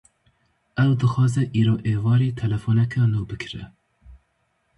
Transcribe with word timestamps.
Ew 0.83 0.91
dixwaze 1.01 1.43
îro 1.59 1.75
êvarî 1.93 2.29
telefoneka 2.41 3.01
nû 3.11 3.19
bikire 3.29 3.63